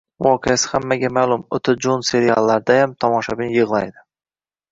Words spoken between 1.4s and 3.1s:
o‘ta jo‘n seriallardayam